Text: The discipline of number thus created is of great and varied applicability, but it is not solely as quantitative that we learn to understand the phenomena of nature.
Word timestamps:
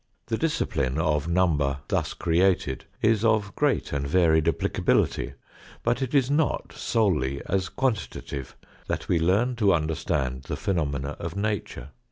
The 0.25 0.37
discipline 0.39 0.97
of 0.97 1.27
number 1.27 1.81
thus 1.87 2.15
created 2.15 2.85
is 3.03 3.23
of 3.23 3.53
great 3.55 3.93
and 3.93 4.07
varied 4.07 4.47
applicability, 4.47 5.33
but 5.83 6.01
it 6.01 6.15
is 6.15 6.31
not 6.31 6.73
solely 6.73 7.39
as 7.45 7.69
quantitative 7.69 8.55
that 8.87 9.07
we 9.07 9.19
learn 9.19 9.55
to 9.57 9.75
understand 9.75 10.45
the 10.45 10.57
phenomena 10.57 11.09
of 11.19 11.35
nature. 11.35 11.89